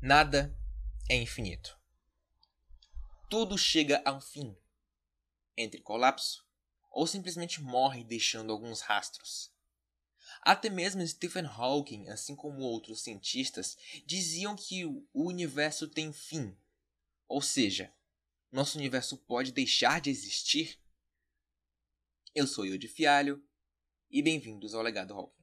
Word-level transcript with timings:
Nada 0.00 0.54
é 1.08 1.16
infinito. 1.16 1.78
Tudo 3.30 3.56
chega 3.56 4.02
a 4.04 4.12
um 4.12 4.20
fim. 4.20 4.54
Entre 5.56 5.80
colapso 5.80 6.46
ou 6.90 7.06
simplesmente 7.06 7.62
morre 7.62 8.04
deixando 8.04 8.52
alguns 8.52 8.82
rastros. 8.82 9.50
Até 10.42 10.68
mesmo 10.68 11.06
Stephen 11.06 11.46
Hawking, 11.46 12.08
assim 12.08 12.36
como 12.36 12.60
outros 12.60 13.02
cientistas, 13.02 13.76
diziam 14.04 14.54
que 14.54 14.84
o 14.84 15.06
universo 15.14 15.88
tem 15.88 16.12
fim. 16.12 16.56
Ou 17.26 17.40
seja, 17.40 17.92
nosso 18.52 18.78
universo 18.78 19.16
pode 19.16 19.50
deixar 19.50 20.00
de 20.00 20.10
existir? 20.10 20.78
Eu 22.34 22.46
sou 22.46 22.66
Yudi 22.66 22.86
Fialho 22.86 23.42
e 24.10 24.22
bem-vindos 24.22 24.74
ao 24.74 24.82
Legado 24.82 25.14
Hawking. 25.14 25.35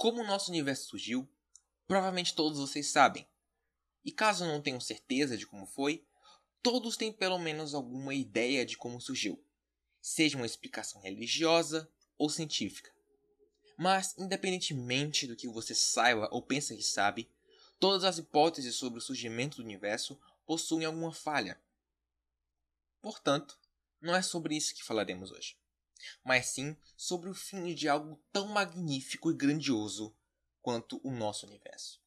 Como 0.00 0.22
o 0.22 0.26
nosso 0.26 0.50
universo 0.50 0.88
surgiu, 0.88 1.28
provavelmente 1.86 2.34
todos 2.34 2.58
vocês 2.58 2.86
sabem. 2.86 3.28
E 4.02 4.10
caso 4.10 4.46
não 4.46 4.62
tenham 4.62 4.80
certeza 4.80 5.36
de 5.36 5.46
como 5.46 5.66
foi, 5.66 6.06
todos 6.62 6.96
têm 6.96 7.12
pelo 7.12 7.38
menos 7.38 7.74
alguma 7.74 8.14
ideia 8.14 8.64
de 8.64 8.78
como 8.78 8.98
surgiu, 8.98 9.44
seja 10.00 10.38
uma 10.38 10.46
explicação 10.46 11.02
religiosa 11.02 11.86
ou 12.16 12.30
científica. 12.30 12.90
Mas, 13.76 14.16
independentemente 14.16 15.26
do 15.26 15.36
que 15.36 15.46
você 15.46 15.74
saiba 15.74 16.30
ou 16.32 16.40
pensa 16.40 16.74
que 16.74 16.82
sabe, 16.82 17.30
todas 17.78 18.02
as 18.02 18.16
hipóteses 18.16 18.76
sobre 18.76 19.00
o 19.00 19.02
surgimento 19.02 19.58
do 19.58 19.64
universo 19.64 20.18
possuem 20.46 20.86
alguma 20.86 21.12
falha. 21.12 21.60
Portanto, 23.02 23.60
não 24.00 24.16
é 24.16 24.22
sobre 24.22 24.56
isso 24.56 24.74
que 24.74 24.82
falaremos 24.82 25.30
hoje 25.30 25.60
mas 26.24 26.46
sim 26.46 26.76
sobre 26.96 27.28
o 27.28 27.34
fim 27.34 27.74
de 27.74 27.88
algo 27.88 28.22
tão 28.32 28.48
magnífico 28.48 29.30
e 29.30 29.34
grandioso 29.34 30.16
quanto 30.60 31.00
o 31.04 31.10
nosso 31.10 31.46
universo. 31.46 32.00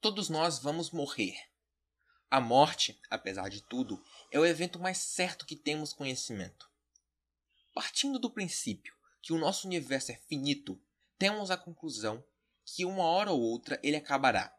Todos 0.00 0.28
nós 0.28 0.58
vamos 0.58 0.90
morrer. 0.90 1.36
A 2.30 2.40
morte, 2.40 3.00
apesar 3.10 3.48
de 3.48 3.62
tudo, 3.62 4.02
é 4.30 4.38
o 4.38 4.46
evento 4.46 4.78
mais 4.78 4.98
certo 4.98 5.46
que 5.46 5.54
temos 5.54 5.92
conhecimento. 5.92 6.70
Partindo 7.74 8.18
do 8.18 8.30
princípio 8.30 8.96
que 9.20 9.32
o 9.32 9.38
nosso 9.38 9.66
universo 9.66 10.10
é 10.10 10.16
finito, 10.16 10.82
temos 11.18 11.50
a 11.50 11.56
conclusão 11.56 12.24
que 12.64 12.84
uma 12.84 13.04
hora 13.04 13.30
ou 13.30 13.40
outra 13.40 13.78
ele 13.82 13.96
acabará, 13.96 14.52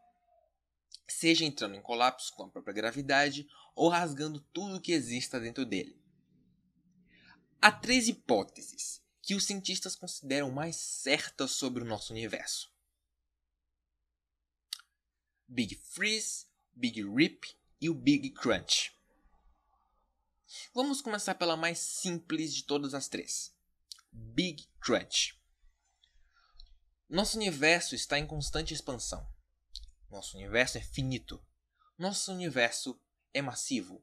seja 1.12 1.44
entrando 1.44 1.74
em 1.74 1.82
colapso 1.82 2.32
com 2.34 2.44
a 2.44 2.48
própria 2.48 2.74
gravidade 2.74 3.46
ou 3.74 3.88
rasgando 3.88 4.40
tudo 4.52 4.76
o 4.76 4.80
que 4.80 4.92
exista 4.92 5.40
dentro 5.40 5.64
dele. 5.66 6.00
Há 7.60 7.72
três 7.72 8.08
hipóteses 8.08 9.02
que 9.22 9.34
os 9.34 9.44
cientistas 9.44 9.96
consideram 9.96 10.50
mais 10.50 10.76
certas 10.76 11.52
sobre 11.52 11.82
o 11.82 11.86
nosso 11.86 12.12
universo: 12.12 12.72
Big 15.48 15.74
Freeze, 15.76 16.46
Big 16.72 17.02
Rip 17.02 17.56
e 17.80 17.88
o 17.88 17.94
Big 17.94 18.30
Crunch. 18.30 18.92
Vamos 20.72 21.00
começar 21.00 21.34
pela 21.34 21.56
mais 21.56 21.78
simples 21.78 22.54
de 22.54 22.64
todas 22.64 22.94
as 22.94 23.08
três: 23.08 23.54
Big 24.12 24.68
Crunch. 24.80 25.40
Nosso 27.08 27.36
universo 27.36 27.94
está 27.94 28.18
em 28.18 28.26
constante 28.26 28.74
expansão. 28.74 29.33
Nosso 30.14 30.36
universo 30.36 30.78
é 30.78 30.80
finito. 30.80 31.44
Nosso 31.98 32.30
universo 32.30 32.96
é 33.32 33.42
massivo. 33.42 34.00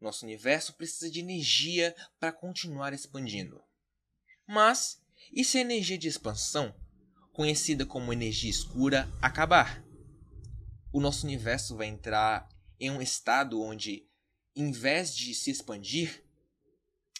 Nosso 0.00 0.24
universo 0.24 0.72
precisa 0.72 1.10
de 1.10 1.20
energia 1.20 1.94
para 2.18 2.32
continuar 2.32 2.94
expandindo. 2.94 3.62
Mas, 4.46 5.02
e 5.30 5.44
se 5.44 5.58
a 5.58 5.60
energia 5.60 5.98
de 5.98 6.08
expansão, 6.08 6.74
conhecida 7.34 7.84
como 7.84 8.10
energia 8.10 8.48
escura, 8.48 9.06
acabar? 9.20 9.84
O 10.90 10.98
nosso 10.98 11.26
universo 11.26 11.76
vai 11.76 11.88
entrar 11.88 12.48
em 12.80 12.90
um 12.90 13.02
estado 13.02 13.60
onde, 13.60 14.08
em 14.56 14.72
vez 14.72 15.14
de 15.14 15.34
se 15.34 15.50
expandir, 15.50 16.24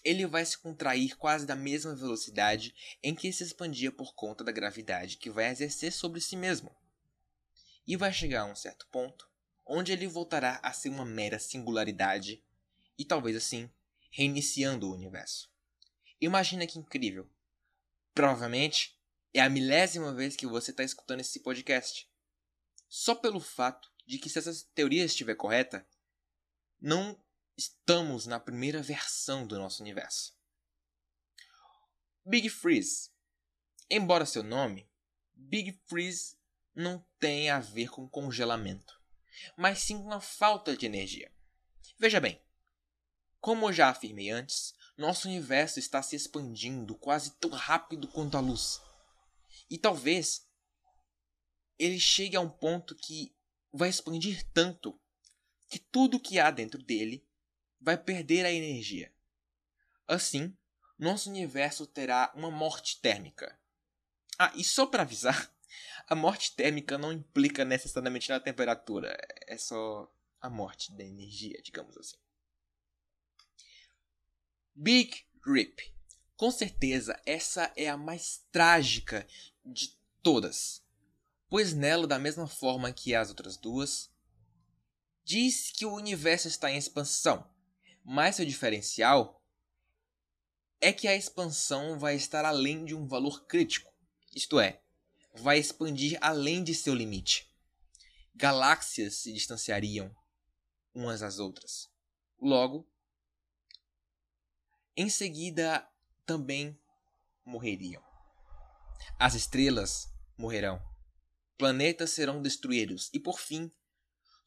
ele 0.02 0.26
vai 0.26 0.46
se 0.46 0.56
contrair 0.56 1.14
quase 1.19 1.44
da 1.44 1.54
mesma 1.54 1.94
velocidade 1.94 2.75
em 3.02 3.14
que 3.14 3.30
se 3.34 3.44
expandia 3.44 3.92
por 3.92 4.14
conta 4.14 4.42
da 4.42 4.50
gravidade 4.50 5.19
que 5.19 5.28
vai 5.28 5.50
exercer 5.50 5.92
sobre 5.92 6.22
si 6.22 6.34
mesmo. 6.34 6.75
E 7.88 7.97
vai 7.97 8.12
chegar 8.12 8.43
a 8.43 8.44
um 8.44 8.54
certo 8.54 8.87
ponto 8.88 9.26
onde 9.65 9.93
ele 9.93 10.06
voltará 10.06 10.60
a 10.62 10.75
ser 10.75 10.91
uma 10.91 11.06
mera 11.06 11.38
singularidade 11.38 12.44
e 12.99 13.04
talvez 13.04 13.34
assim 13.34 13.71
reiniciando 14.10 14.87
o 14.87 14.93
universo. 14.93 15.50
Imagina 16.21 16.66
que 16.66 16.78
incrível! 16.78 17.26
Provavelmente 18.12 18.99
é 19.32 19.41
a 19.41 19.49
milésima 19.49 20.12
vez 20.12 20.37
que 20.37 20.47
você 20.47 20.71
está 20.71 20.84
escutando 20.84 21.21
esse 21.21 21.41
podcast. 21.41 22.10
Só 22.91 23.15
pelo 23.15 23.41
fato 23.41 23.91
de 24.06 24.19
que, 24.19 24.28
se 24.28 24.38
essa 24.38 24.53
teoria 24.75 25.05
estiver 25.05 25.34
correta, 25.34 25.87
não 26.81 27.19
estamos 27.56 28.26
na 28.26 28.38
primeira 28.38 28.82
versão 28.82 29.47
do 29.47 29.59
nosso 29.59 29.82
universo. 29.82 30.37
Big 32.25 32.50
Freeze. 32.50 33.10
Embora 33.91 34.26
seu 34.26 34.43
nome, 34.43 34.91
Big 35.34 35.72
Freeze 35.87 36.38
não 36.78 37.04
tem 37.18 37.50
a 37.50 37.60
ver 37.60 37.90
com 37.90 38.08
congelamento 38.08 38.98
mas 39.56 39.80
sim 39.80 40.02
com 40.02 40.12
a 40.12 40.20
falta 40.20 40.76
de 40.76 40.86
energia. 40.86 41.32
Veja 41.98 42.20
bem, 42.20 42.40
como 43.40 43.72
já 43.72 43.88
afirmei 43.88 44.30
antes, 44.30 44.74
nosso 44.96 45.28
universo 45.28 45.78
está 45.78 46.02
se 46.02 46.16
expandindo 46.16 46.96
quase 46.96 47.32
tão 47.38 47.50
rápido 47.50 48.08
quanto 48.08 48.36
a 48.36 48.40
luz. 48.40 48.80
E 49.70 49.78
talvez 49.78 50.46
ele 51.78 52.00
chegue 52.00 52.36
a 52.36 52.40
um 52.40 52.50
ponto 52.50 52.94
que 52.94 53.34
vai 53.72 53.88
expandir 53.88 54.44
tanto 54.52 55.00
que 55.68 55.78
tudo 55.78 56.20
que 56.20 56.38
há 56.38 56.50
dentro 56.50 56.82
dele 56.82 57.26
vai 57.80 57.96
perder 57.96 58.44
a 58.44 58.52
energia. 58.52 59.14
Assim, 60.06 60.56
nosso 60.98 61.28
universo 61.28 61.86
terá 61.86 62.32
uma 62.34 62.50
morte 62.50 63.00
térmica. 63.00 63.60
Ah, 64.38 64.52
e 64.54 64.64
só 64.64 64.86
para 64.86 65.02
avisar, 65.02 65.52
a 66.08 66.14
morte 66.14 66.54
térmica 66.54 66.96
não 66.96 67.12
implica 67.12 67.64
necessariamente 67.64 68.28
na 68.28 68.40
temperatura, 68.40 69.16
é 69.46 69.56
só 69.56 70.10
a 70.40 70.48
morte 70.48 70.92
da 70.92 71.04
energia, 71.04 71.60
digamos 71.62 71.96
assim. 71.96 72.16
Big 74.74 75.24
Rip. 75.44 75.94
Com 76.36 76.50
certeza, 76.52 77.20
essa 77.26 77.72
é 77.76 77.88
a 77.88 77.96
mais 77.96 78.46
trágica 78.52 79.26
de 79.64 79.98
todas, 80.22 80.84
pois 81.48 81.74
nela, 81.74 82.06
da 82.06 82.18
mesma 82.18 82.46
forma 82.46 82.92
que 82.92 83.14
as 83.14 83.28
outras 83.28 83.56
duas, 83.56 84.08
diz 85.24 85.70
que 85.72 85.84
o 85.84 85.94
universo 85.94 86.46
está 86.46 86.70
em 86.70 86.76
expansão, 86.76 87.48
mas 88.04 88.36
seu 88.36 88.46
diferencial 88.46 89.42
é 90.80 90.92
que 90.92 91.08
a 91.08 91.16
expansão 91.16 91.98
vai 91.98 92.14
estar 92.14 92.44
além 92.44 92.84
de 92.84 92.94
um 92.94 93.06
valor 93.06 93.44
crítico, 93.46 93.92
isto 94.34 94.60
é, 94.60 94.80
vai 95.41 95.59
expandir 95.59 96.19
além 96.21 96.62
de 96.62 96.75
seu 96.75 96.94
limite. 96.94 97.49
Galáxias 98.34 99.16
se 99.16 99.32
distanciariam 99.32 100.15
umas 100.94 101.21
das 101.21 101.38
outras. 101.38 101.88
Logo, 102.41 102.88
em 104.97 105.09
seguida 105.09 105.88
também 106.26 106.78
morreriam. 107.44 108.03
As 109.19 109.34
estrelas 109.34 110.12
morrerão. 110.37 110.82
Planetas 111.56 112.10
serão 112.10 112.41
destruídos 112.41 113.10
e, 113.12 113.19
por 113.19 113.41
fim, 113.41 113.72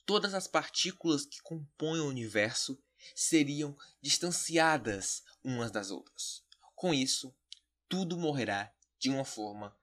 todas 0.06 0.34
as 0.34 0.48
partículas 0.48 1.26
que 1.26 1.42
compõem 1.42 2.00
o 2.00 2.08
universo 2.08 2.82
seriam 3.16 3.76
distanciadas 4.02 5.24
umas 5.44 5.72
das 5.72 5.92
outras. 5.92 6.44
Com 6.76 6.94
isso, 6.94 7.36
tudo 7.90 8.18
morrerá 8.18 8.74
de 8.98 9.10
uma 9.10 9.26
forma 9.26 9.78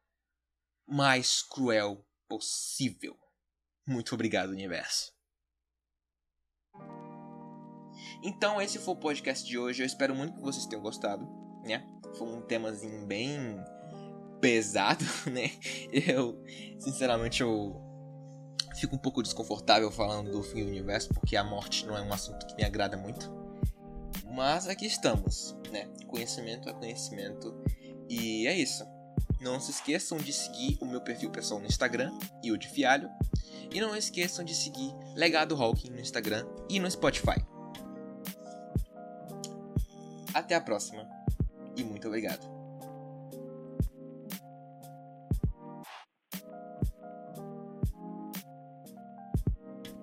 mais 0.89 1.43
cruel 1.43 2.05
possível. 2.27 3.17
Muito 3.87 4.15
obrigado, 4.15 4.51
universo. 4.51 5.13
Então, 8.23 8.61
esse 8.61 8.79
foi 8.79 8.95
o 8.95 8.99
podcast 8.99 9.47
de 9.47 9.59
hoje. 9.59 9.83
Eu 9.83 9.87
espero 9.87 10.15
muito 10.15 10.35
que 10.35 10.41
vocês 10.41 10.67
tenham 10.67 10.83
gostado, 10.83 11.29
né? 11.65 11.87
Foi 12.17 12.27
um 12.27 12.41
temazinho 12.43 13.07
bem 13.07 13.63
pesado, 14.41 15.05
né? 15.31 15.51
Eu, 15.93 16.43
sinceramente, 16.79 17.43
eu 17.43 17.81
fico 18.77 18.97
um 18.97 18.99
pouco 18.99 19.23
desconfortável 19.23 19.91
falando 19.91 20.31
do 20.31 20.43
fim 20.43 20.65
do 20.65 20.71
universo, 20.71 21.11
porque 21.11 21.37
a 21.37 21.45
morte 21.45 21.87
não 21.87 21.97
é 21.97 22.03
um 22.03 22.13
assunto 22.13 22.47
que 22.47 22.55
me 22.57 22.65
agrada 22.65 22.97
muito. 22.97 23.31
Mas 24.35 24.67
aqui 24.69 24.87
estamos, 24.87 25.57
né? 25.71 25.89
Conhecimento 26.07 26.69
é 26.69 26.73
conhecimento. 26.73 27.55
E 28.09 28.47
é 28.47 28.55
isso. 28.55 28.85
Não 29.41 29.61
se 29.61 29.71
esqueçam 29.71 30.19
de 30.19 30.33
seguir 30.33 30.79
o 30.81 30.87
meu 30.87 31.01
perfil 31.01 31.31
pessoal 31.31 31.61
no 31.61 31.67
Instagram, 31.67 32.13
e 32.43 32.51
o 32.51 32.59
de 32.59 32.69
Fialho. 32.69 33.09
E 33.73 33.81
não 33.81 33.95
esqueçam 33.95 34.45
de 34.45 34.55
seguir 34.55 34.93
Legado 35.15 35.55
Hawking 35.55 35.91
no 35.91 36.01
Instagram 36.01 36.47
e 36.69 36.81
no 36.81 36.91
Spotify. 36.91 37.37
Até 40.33 40.55
a 40.55 40.61
próxima 40.61 41.09
e 41.77 41.85
muito 41.85 42.09
obrigado. 42.09 42.58